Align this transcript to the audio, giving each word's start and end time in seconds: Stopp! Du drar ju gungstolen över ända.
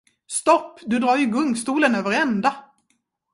Stopp! 0.27 0.79
Du 0.87 0.99
drar 0.99 1.17
ju 1.17 1.25
gungstolen 1.25 1.95
över 1.95 2.11
ända. 2.11 2.63